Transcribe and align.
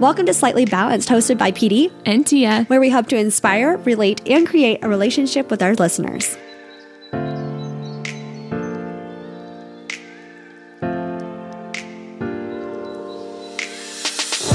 Welcome 0.00 0.26
to 0.26 0.34
Slightly 0.34 0.64
Balanced, 0.64 1.08
hosted 1.08 1.38
by 1.38 1.50
PD, 1.50 1.90
And 2.06 2.24
Tia. 2.24 2.64
where 2.68 2.78
we 2.78 2.88
hope 2.88 3.08
to 3.08 3.16
inspire, 3.16 3.78
relate, 3.78 4.20
and 4.28 4.46
create 4.46 4.78
a 4.84 4.88
relationship 4.88 5.50
with 5.50 5.60
our 5.60 5.74
listeners. 5.74 6.36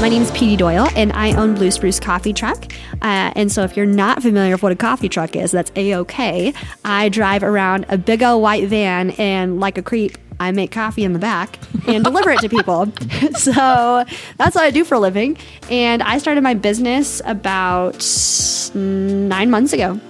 My 0.00 0.08
name 0.08 0.22
is 0.22 0.30
PD 0.30 0.56
Doyle, 0.56 0.88
and 0.96 1.12
I 1.12 1.34
own 1.34 1.54
Blue 1.54 1.70
Spruce 1.70 2.00
Coffee 2.00 2.32
Truck. 2.32 2.72
Uh, 3.02 3.32
and 3.36 3.52
so, 3.52 3.62
if 3.64 3.76
you're 3.76 3.84
not 3.84 4.22
familiar 4.22 4.54
with 4.54 4.62
what 4.62 4.72
a 4.72 4.76
coffee 4.76 5.10
truck 5.10 5.36
is, 5.36 5.50
that's 5.50 5.70
a 5.76 5.94
okay. 5.96 6.54
I 6.86 7.10
drive 7.10 7.42
around 7.42 7.84
a 7.90 7.98
big 7.98 8.22
old 8.22 8.42
white 8.42 8.66
van, 8.68 9.10
and 9.12 9.60
like 9.60 9.76
a 9.76 9.82
creep, 9.82 10.16
I 10.40 10.50
make 10.52 10.72
coffee 10.72 11.04
in 11.04 11.12
the 11.12 11.18
back 11.18 11.58
and 11.86 12.02
deliver 12.02 12.30
it 12.30 12.40
to 12.40 12.48
people. 12.48 12.86
so 13.36 14.04
that's 14.38 14.54
what 14.56 14.64
I 14.64 14.70
do 14.70 14.84
for 14.84 14.94
a 14.94 14.98
living. 14.98 15.36
And 15.70 16.02
I 16.02 16.18
started 16.18 16.42
my 16.42 16.54
business 16.54 17.20
about 17.26 18.02
nine 18.74 19.50
months 19.50 19.72
ago. 19.74 20.00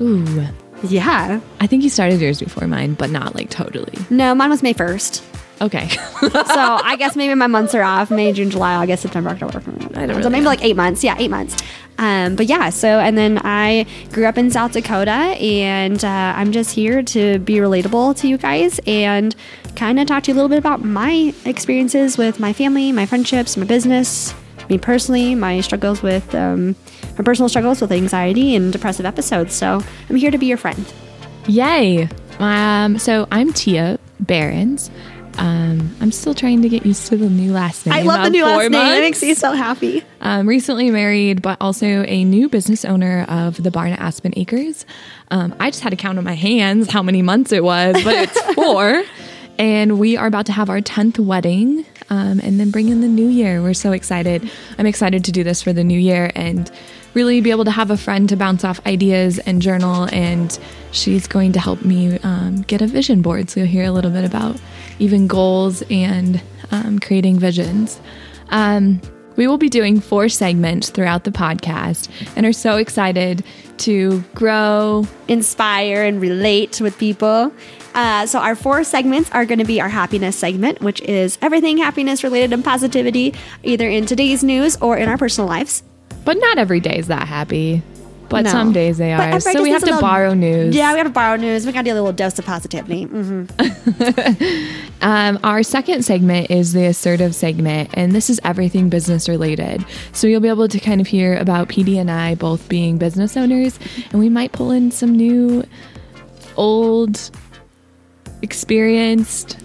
Ooh. 0.00 0.46
Yeah. 0.84 1.40
I 1.60 1.66
think 1.66 1.82
you 1.82 1.90
started 1.90 2.20
yours 2.20 2.40
before 2.40 2.66
mine, 2.66 2.94
but 2.94 3.10
not 3.10 3.34
like 3.34 3.50
totally. 3.50 3.92
No, 4.08 4.34
mine 4.34 4.50
was 4.50 4.62
May 4.62 4.72
1st. 4.72 5.39
Okay. 5.60 5.88
So 6.20 6.30
I 6.30 6.96
guess 6.96 7.16
maybe 7.16 7.34
my 7.34 7.46
months 7.46 7.74
are 7.74 7.82
off 7.82 8.10
May, 8.10 8.32
June, 8.32 8.50
July, 8.50 8.74
August, 8.74 9.02
September, 9.02 9.30
October. 9.30 9.62
I 9.94 10.06
don't 10.06 10.16
know. 10.16 10.20
so 10.20 10.28
maybe 10.28 10.44
know. 10.44 10.50
like 10.50 10.62
eight 10.62 10.76
months. 10.76 11.02
Yeah, 11.02 11.16
eight 11.18 11.30
months. 11.30 11.56
Um, 11.96 12.36
but 12.36 12.46
yeah, 12.46 12.70
so 12.70 12.98
and 12.98 13.16
then 13.16 13.38
I 13.42 13.86
grew 14.12 14.26
up 14.26 14.36
in 14.36 14.50
South 14.50 14.72
Dakota, 14.72 15.10
and 15.10 16.02
uh, 16.04 16.34
I'm 16.36 16.52
just 16.52 16.74
here 16.74 17.02
to 17.02 17.38
be 17.38 17.54
relatable 17.56 18.16
to 18.18 18.28
you 18.28 18.36
guys 18.38 18.80
and 18.86 19.34
kind 19.76 20.00
of 20.00 20.06
talk 20.06 20.24
to 20.24 20.30
you 20.30 20.34
a 20.34 20.36
little 20.36 20.48
bit 20.48 20.58
about 20.58 20.84
my 20.84 21.34
experiences 21.44 22.18
with 22.18 22.40
my 22.40 22.52
family, 22.52 22.92
my 22.92 23.06
friendships, 23.06 23.56
my 23.56 23.66
business, 23.66 24.34
me 24.68 24.78
personally, 24.78 25.34
my 25.34 25.60
struggles 25.60 26.02
with 26.02 26.34
um, 26.34 26.74
my 27.18 27.24
personal 27.24 27.48
struggles 27.48 27.80
with 27.80 27.92
anxiety 27.92 28.54
and 28.54 28.72
depressive 28.72 29.06
episodes. 29.06 29.54
So 29.54 29.82
I'm 30.08 30.16
here 30.16 30.30
to 30.30 30.38
be 30.38 30.46
your 30.46 30.58
friend. 30.58 30.92
Yay. 31.46 32.08
Um, 32.38 32.98
so 32.98 33.28
I'm 33.30 33.52
Tia 33.52 33.98
Barons. 34.20 34.90
Um, 35.38 35.94
I'm 36.00 36.12
still 36.12 36.34
trying 36.34 36.62
to 36.62 36.68
get 36.68 36.84
used 36.84 37.06
to 37.08 37.16
the 37.16 37.28
new 37.28 37.52
last 37.52 37.86
name. 37.86 37.94
I 37.94 38.02
love 38.02 38.24
the 38.24 38.30
new 38.30 38.44
last 38.44 38.58
name. 38.58 38.74
It 38.74 38.76
months. 38.76 39.00
makes 39.00 39.22
me 39.22 39.34
so 39.34 39.52
happy. 39.52 40.02
Um, 40.20 40.46
recently 40.46 40.90
married, 40.90 41.40
but 41.40 41.56
also 41.60 41.86
a 41.86 42.24
new 42.24 42.48
business 42.48 42.84
owner 42.84 43.24
of 43.28 43.62
the 43.62 43.70
Barn 43.70 43.92
at 43.92 44.00
Aspen 44.00 44.32
Acres. 44.36 44.84
Um, 45.30 45.54
I 45.58 45.70
just 45.70 45.82
had 45.82 45.90
to 45.90 45.96
count 45.96 46.18
on 46.18 46.24
my 46.24 46.34
hands 46.34 46.90
how 46.90 47.02
many 47.02 47.22
months 47.22 47.52
it 47.52 47.64
was, 47.64 47.94
but 48.04 48.14
it's 48.14 48.40
four. 48.54 49.02
And 49.60 49.98
we 49.98 50.16
are 50.16 50.26
about 50.26 50.46
to 50.46 50.52
have 50.52 50.70
our 50.70 50.80
10th 50.80 51.18
wedding 51.18 51.84
um, 52.08 52.40
and 52.42 52.58
then 52.58 52.70
bring 52.70 52.88
in 52.88 53.02
the 53.02 53.08
new 53.08 53.28
year. 53.28 53.60
We're 53.60 53.74
so 53.74 53.92
excited. 53.92 54.50
I'm 54.78 54.86
excited 54.86 55.22
to 55.26 55.32
do 55.32 55.44
this 55.44 55.60
for 55.62 55.74
the 55.74 55.84
new 55.84 56.00
year 56.00 56.32
and 56.34 56.70
really 57.12 57.42
be 57.42 57.50
able 57.50 57.66
to 57.66 57.70
have 57.70 57.90
a 57.90 57.98
friend 57.98 58.26
to 58.30 58.36
bounce 58.36 58.64
off 58.64 58.80
ideas 58.86 59.38
and 59.40 59.60
journal. 59.60 60.08
And 60.14 60.58
she's 60.92 61.26
going 61.26 61.52
to 61.52 61.60
help 61.60 61.84
me 61.84 62.18
um, 62.20 62.62
get 62.62 62.80
a 62.80 62.86
vision 62.86 63.20
board. 63.20 63.50
So 63.50 63.60
you'll 63.60 63.68
hear 63.68 63.84
a 63.84 63.92
little 63.92 64.10
bit 64.10 64.24
about 64.24 64.58
even 64.98 65.26
goals 65.26 65.82
and 65.90 66.40
um, 66.70 66.98
creating 66.98 67.38
visions. 67.38 68.00
Um, 68.48 69.02
we 69.40 69.46
will 69.46 69.56
be 69.56 69.70
doing 69.70 70.00
four 70.00 70.28
segments 70.28 70.90
throughout 70.90 71.24
the 71.24 71.30
podcast 71.30 72.10
and 72.36 72.44
are 72.44 72.52
so 72.52 72.76
excited 72.76 73.42
to 73.78 74.22
grow. 74.34 75.06
inspire 75.28 76.04
and 76.04 76.20
relate 76.20 76.78
with 76.82 76.98
people. 76.98 77.50
Uh, 77.94 78.26
so 78.26 78.38
our 78.38 78.54
four 78.54 78.84
segments 78.84 79.30
are 79.30 79.46
going 79.46 79.58
to 79.58 79.64
be 79.64 79.80
our 79.80 79.88
happiness 79.88 80.36
segment, 80.36 80.82
which 80.82 81.00
is 81.00 81.38
everything 81.40 81.78
happiness 81.78 82.22
related 82.22 82.52
and 82.52 82.62
positivity, 82.62 83.32
either 83.62 83.88
in 83.88 84.04
today's 84.04 84.44
news 84.44 84.76
or 84.82 84.98
in 84.98 85.08
our 85.08 85.16
personal 85.16 85.48
lives. 85.48 85.82
But 86.26 86.36
not 86.36 86.58
every 86.58 86.80
day 86.80 86.98
is 86.98 87.06
that 87.06 87.26
happy. 87.26 87.82
But 88.30 88.44
No. 88.44 88.50
some 88.50 88.72
days 88.72 88.96
they 88.98 89.14
But 89.14 89.34
are. 89.34 89.40
So 89.40 89.60
we 89.62 89.70
have 89.70 89.80
to 89.80 89.86
little- 89.86 90.00
borrow 90.00 90.32
news. 90.34 90.74
Yeah, 90.74 90.92
we 90.92 90.98
have 90.98 91.06
to 91.08 91.12
borrow 91.12 91.36
news. 91.36 91.66
We 91.66 91.72
got 91.72 91.80
to 91.80 91.90
do 91.90 91.92
a 91.92 91.98
little 91.98 92.12
dose 92.12 92.38
of 92.38 92.46
positivity. 92.46 93.02
hmm 93.04 93.44
Um, 95.02 95.38
our 95.42 95.62
second 95.62 96.04
segment 96.04 96.50
is 96.50 96.72
the 96.74 96.84
assertive 96.84 97.34
segment, 97.34 97.88
and 97.94 98.12
this 98.12 98.28
is 98.28 98.38
everything 98.44 98.90
business 98.90 99.28
related. 99.30 99.82
So 100.12 100.26
you'll 100.26 100.42
be 100.42 100.48
able 100.48 100.68
to 100.68 100.78
kind 100.78 101.00
of 101.00 101.06
hear 101.06 101.36
about 101.38 101.68
PD 101.68 101.98
and 101.98 102.10
I 102.10 102.34
both 102.34 102.68
being 102.68 102.98
business 102.98 103.34
owners, 103.36 103.78
and 104.10 104.20
we 104.20 104.28
might 104.28 104.52
pull 104.52 104.70
in 104.70 104.90
some 104.90 105.12
new, 105.16 105.64
old, 106.56 107.30
experienced 108.42 109.58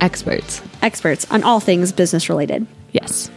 experts. 0.00 0.60
Experts 0.82 1.26
on 1.30 1.44
all 1.44 1.60
things 1.60 1.92
business 1.92 2.28
related. 2.28 2.66
Yes. 2.92 3.30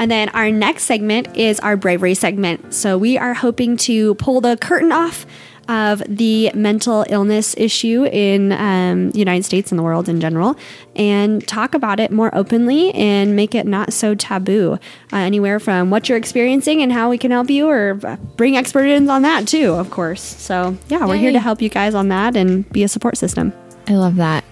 And 0.00 0.10
then 0.10 0.30
our 0.30 0.50
next 0.50 0.84
segment 0.84 1.36
is 1.36 1.60
our 1.60 1.76
bravery 1.76 2.14
segment. 2.14 2.72
So 2.72 2.96
we 2.96 3.18
are 3.18 3.34
hoping 3.34 3.76
to 3.78 4.14
pull 4.16 4.40
the 4.40 4.56
curtain 4.56 4.92
off 4.92 5.26
of 5.68 6.02
the 6.08 6.50
mental 6.52 7.04
illness 7.10 7.54
issue 7.56 8.04
in 8.06 8.50
um, 8.52 9.10
the 9.10 9.18
United 9.18 9.44
States 9.44 9.70
and 9.70 9.78
the 9.78 9.82
world 9.82 10.08
in 10.08 10.20
general 10.20 10.56
and 10.96 11.46
talk 11.46 11.74
about 11.74 12.00
it 12.00 12.10
more 12.10 12.34
openly 12.34 12.92
and 12.92 13.36
make 13.36 13.54
it 13.54 13.66
not 13.66 13.92
so 13.92 14.14
taboo. 14.14 14.78
Uh, 15.12 15.16
anywhere 15.16 15.60
from 15.60 15.90
what 15.90 16.08
you're 16.08 16.18
experiencing 16.18 16.82
and 16.82 16.90
how 16.90 17.08
we 17.08 17.18
can 17.18 17.30
help 17.30 17.50
you, 17.50 17.68
or 17.68 17.94
bring 18.36 18.56
experts 18.56 19.08
on 19.08 19.22
that 19.22 19.46
too, 19.46 19.74
of 19.74 19.90
course. 19.90 20.22
So, 20.22 20.76
yeah, 20.88 21.06
we're 21.06 21.16
here 21.16 21.30
to 21.30 21.38
help 21.38 21.62
you 21.62 21.68
guys 21.68 21.94
on 21.94 22.08
that 22.08 22.36
and 22.36 22.68
be 22.72 22.82
a 22.82 22.88
support 22.88 23.16
system. 23.16 23.52
I 23.86 23.94
love 23.94 24.16
that. 24.16 24.44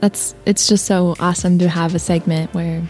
That's 0.00 0.34
it's 0.44 0.68
just 0.68 0.84
so 0.84 1.16
awesome 1.18 1.58
to 1.60 1.68
have 1.68 1.94
a 1.94 1.98
segment 1.98 2.52
where 2.52 2.82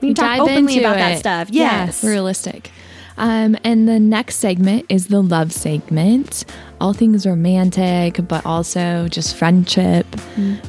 We 0.00 0.14
talk 0.14 0.40
openly 0.40 0.78
about 0.80 0.96
that 0.96 1.18
stuff. 1.18 1.48
Yes. 1.50 2.02
Yeah, 2.04 2.10
realistic. 2.10 2.70
Um, 3.16 3.56
and 3.64 3.88
the 3.88 3.98
next 3.98 4.36
segment 4.36 4.86
is 4.88 5.08
the 5.08 5.20
love 5.22 5.52
segment. 5.52 6.44
All 6.80 6.92
things 6.92 7.26
romantic, 7.26 8.20
but 8.28 8.46
also 8.46 9.08
just 9.08 9.34
friendship. 9.36 10.06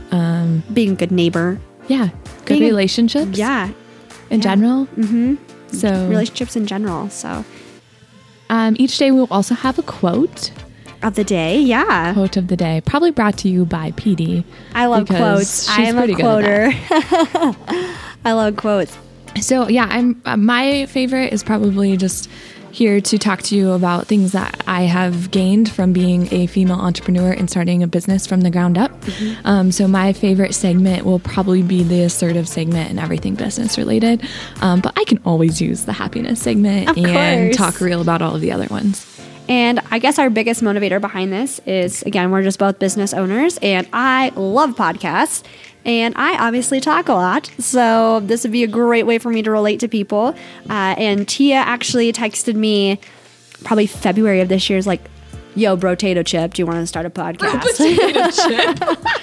Being 0.10 0.92
a 0.92 0.96
good 0.96 1.12
neighbor. 1.12 1.60
Yeah, 1.88 2.10
good 2.46 2.60
Being 2.60 2.64
a- 2.64 2.68
relationships. 2.68 3.38
Yeah. 3.38 3.70
in 4.32 4.42
general. 4.42 4.86
Mm-hmm. 4.98 5.36
So 5.76 6.08
Relationships 6.08 6.56
in 6.56 6.66
general. 6.66 7.10
So, 7.10 7.46
um, 8.50 8.76
each 8.80 8.98
day 8.98 9.12
we'll 9.12 9.28
also 9.30 9.54
have 9.56 9.78
a 9.78 9.84
quote. 9.84 10.52
of 11.04 11.14
the 11.16 11.24
day. 11.24 11.60
Yeah. 11.60 12.14
Quote 12.14 12.36
of 12.38 12.48
the 12.48 12.58
day, 12.58 12.82
probably 12.86 13.12
brought 13.12 13.38
to 13.40 13.48
you 13.50 13.64
by 13.66 13.92
PD. 13.92 14.44
I 14.74 14.88
love 14.88 15.08
quotes. 15.08 15.70
I 15.70 15.84
am 15.84 15.98
a 16.00 16.14
quoter. 16.16 16.72
I 18.26 18.34
love 18.34 18.56
quotes. 18.58 18.98
So 19.42 19.68
yeah, 19.68 19.88
I'm 19.90 20.22
uh, 20.26 20.38
my 20.38 20.86
favorite 20.88 21.34
is 21.34 21.44
probably 21.44 21.98
just 21.98 22.30
here 22.72 23.02
to 23.02 23.18
talk 23.18 23.42
to 23.42 23.56
you 23.56 23.72
about 23.72 24.08
things 24.08 24.32
that 24.32 24.64
I 24.68 24.84
have 24.84 25.32
gained 25.32 25.72
from 25.72 25.92
being 25.92 26.32
a 26.32 26.46
female 26.48 26.80
entrepreneur 26.80 27.32
and 27.32 27.50
starting 27.50 27.82
a 27.82 27.88
business 27.88 28.28
from 28.28 28.42
the 28.42 28.52
ground 28.52 28.78
up. 28.78 28.92
Mm-hmm. 29.02 29.48
Um, 29.48 29.72
so 29.72 29.88
my 29.88 30.14
favorite 30.14 30.54
segment 30.54 31.04
will 31.04 31.20
probably 31.20 31.64
be 31.64 31.84
the 31.84 32.04
assertive 32.04 32.48
segment 32.48 32.90
and 32.92 33.00
everything 33.00 33.36
business 33.36 33.78
related. 33.78 34.22
Um, 34.62 34.82
but 34.82 34.94
I 34.98 35.04
can 35.06 35.20
always 35.26 35.60
use 35.60 35.86
the 35.86 35.94
happiness 35.94 36.42
segment 36.42 36.90
Of 36.90 36.98
and 36.98 37.56
course. 37.56 37.58
talk 37.58 37.82
real 37.82 38.02
about 38.02 38.22
all 38.22 38.36
of 38.36 38.42
the 38.42 38.52
other 38.52 38.68
ones. 38.68 39.06
And 39.50 39.80
I 39.90 39.98
guess 39.98 40.20
our 40.20 40.30
biggest 40.30 40.62
motivator 40.62 41.02
behind 41.02 41.34
this 41.34 41.60
is 41.66 42.04
again, 42.04 42.30
we're 42.30 42.44
just 42.44 42.60
both 42.60 42.78
business 42.78 43.16
owners, 43.16 43.58
and 43.64 43.88
I 43.92 44.32
love 44.36 44.76
podcasts. 44.76 45.44
And 45.86 46.14
I 46.18 46.38
obviously 46.38 46.80
talk 46.82 47.08
a 47.08 47.14
lot, 47.14 47.50
so 47.58 48.20
this 48.20 48.44
would 48.44 48.52
be 48.52 48.64
a 48.64 48.68
great 48.68 49.04
way 49.06 49.18
for 49.18 49.30
me 49.30 49.42
to 49.42 49.50
relate 49.52 49.80
to 49.80 49.88
people. 49.88 50.36
Uh, 50.70 50.96
and 50.98 51.28
Tia 51.28 51.56
actually 51.56 52.12
texted 52.14 52.56
me 52.56 53.00
probably 53.64 53.88
February 53.88 54.42
of 54.42 54.50
this 54.50 54.70
year, 54.70 54.78
is 54.78 54.86
like, 54.88 55.02
"Yo, 55.56 55.76
bro, 55.76 55.94
potato 55.94 56.22
chip, 56.24 56.54
do 56.54 56.62
you 56.62 56.66
want 56.66 56.80
to 56.80 56.88
start 56.88 57.06
a 57.06 57.10
podcast?" 57.10 57.80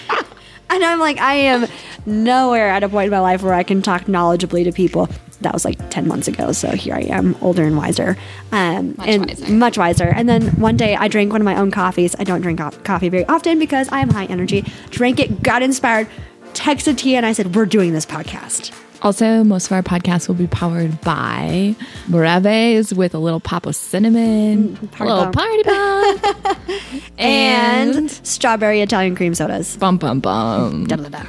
And 0.68 0.84
I'm 0.84 0.98
like, 0.98 1.18
I 1.18 1.34
am 1.34 1.66
nowhere 2.06 2.68
at 2.68 2.82
a 2.82 2.88
point 2.88 3.06
in 3.06 3.10
my 3.12 3.20
life 3.20 3.42
where 3.42 3.54
I 3.54 3.62
can 3.62 3.82
talk 3.82 4.02
knowledgeably 4.02 4.64
to 4.64 4.72
people. 4.72 5.08
That 5.42 5.52
was 5.52 5.64
like 5.64 5.90
10 5.90 6.08
months 6.08 6.28
ago. 6.28 6.52
So 6.52 6.70
here 6.70 6.94
I 6.94 7.02
am, 7.02 7.36
older 7.40 7.62
and 7.62 7.76
wiser. 7.76 8.16
Um, 8.52 8.94
Much 8.96 9.08
and 9.08 9.26
wiser. 9.26 9.52
Much 9.52 9.78
wiser. 9.78 10.04
And 10.04 10.28
then 10.28 10.48
one 10.60 10.76
day 10.76 10.96
I 10.96 11.08
drank 11.08 11.30
one 11.30 11.40
of 11.40 11.44
my 11.44 11.56
own 11.56 11.70
coffees. 11.70 12.16
I 12.18 12.24
don't 12.24 12.40
drink 12.40 12.58
coffee 12.84 13.08
very 13.08 13.24
often 13.26 13.58
because 13.58 13.88
I 13.90 14.00
am 14.00 14.10
high 14.10 14.24
energy. 14.26 14.64
Drank 14.90 15.20
it, 15.20 15.42
got 15.42 15.62
inspired, 15.62 16.08
texted 16.56 16.96
Tia, 16.98 17.16
and 17.18 17.26
I 17.26 17.32
said, 17.32 17.54
We're 17.54 17.66
doing 17.66 17.92
this 17.92 18.06
podcast. 18.06 18.72
Also, 19.02 19.44
most 19.44 19.66
of 19.66 19.72
our 19.72 19.82
podcasts 19.82 20.26
will 20.26 20.34
be 20.34 20.46
powered 20.46 20.98
by 21.02 21.76
Breves 22.08 22.96
with 22.96 23.14
a 23.14 23.18
little 23.18 23.40
pop 23.40 23.66
of 23.66 23.76
cinnamon, 23.76 24.78
a 24.82 24.86
party 24.86 25.12
little 25.12 25.24
bomb. 25.26 25.32
party 25.32 25.62
bomb, 25.64 27.00
And, 27.18 28.10
strawberry 28.10 28.80
Italian 28.80 29.14
cream 29.14 29.34
sodas. 29.34 29.76
bum 29.76 29.98
bum 29.98 30.20
bum. 30.20 30.86
Da, 30.86 30.96
da, 30.96 31.08
da. 31.10 31.24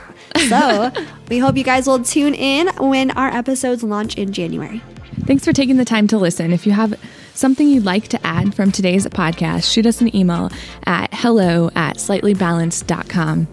So 0.48 0.92
we 1.30 1.40
hope 1.40 1.58
you 1.58 1.64
guys 1.66 1.88
will 1.88 2.02
tune 2.04 2.34
in 2.34 2.68
when 2.78 3.12
our 3.12 3.28
episodes 3.28 3.84
launch 3.84 4.16
in 4.18 4.32
January. 4.32 4.82
Thanks 5.26 5.44
for 5.44 5.52
taking 5.52 5.76
the 5.78 5.86
time 5.86 6.08
to 6.08 6.18
listen. 6.18 6.54
If 6.54 6.66
you 6.66 6.72
have 6.72 6.94
something 7.34 7.68
you'd 7.68 7.84
like 7.86 8.08
to 8.10 8.26
add 8.26 8.56
from 8.56 8.72
today's 8.72 9.06
podcast, 9.08 9.70
shoot 9.72 9.86
us 9.86 10.00
an 10.00 10.16
email 10.16 10.50
at 10.86 11.14
hello 11.14 11.70
at 11.76 11.98
slightlybalanced.com. 11.98 13.48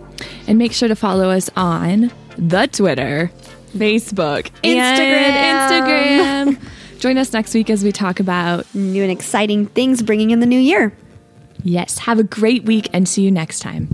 And 0.47 0.59
make 0.59 0.73
sure 0.73 0.89
to 0.89 0.97
follow 0.97 1.31
us 1.31 1.51
on 1.57 2.13
the 2.37 2.67
Twitter 2.67 3.31
Facebook, 3.75 4.51
Instagram. 4.63 6.57
Instagram. 6.57 7.01
Join 7.01 7.19
us 7.19 7.33
next 7.33 7.55
week 7.55 7.71
as 7.71 7.85
we 7.85 7.93
talk 7.93 8.21
about. 8.21 8.73
New 8.75 9.03
and 9.03 9.13
exciting 9.13 9.67
things 9.67 10.03
bringing 10.03 10.31
in 10.31 10.41
the 10.41 10.47
new 10.47 10.59
year. 10.59 10.97
Yes, 11.63 11.99
have 11.99 12.19
a 12.19 12.23
great 12.25 12.65
week 12.65 12.89
and 12.93 13.09
see 13.09 13.23
you 13.23 13.31
next 13.31 13.61
time. 13.61 13.89